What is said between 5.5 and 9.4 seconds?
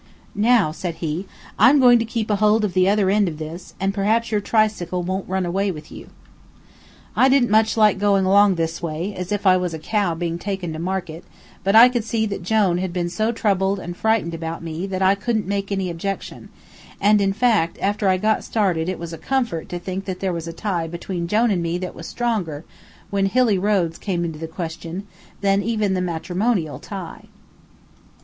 with you." I didn't much like going along this way, as